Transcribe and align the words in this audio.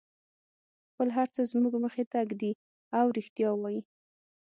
خپل 0.89 1.07
هر 1.17 1.27
څه 1.35 1.41
زموږ 1.51 1.73
مخې 1.83 2.03
ته 2.11 2.19
ږدي 2.29 2.51
او 2.99 3.05
رښتیا 3.17 3.49
وایي. 3.55 3.81